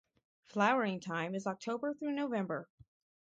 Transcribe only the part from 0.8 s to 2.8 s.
time is October-November.